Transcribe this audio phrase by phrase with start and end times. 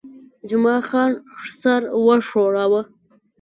[0.49, 1.11] جمعه خان
[1.59, 2.81] سر وښوراوه.